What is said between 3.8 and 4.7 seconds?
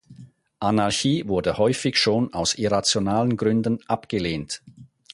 abgelehnt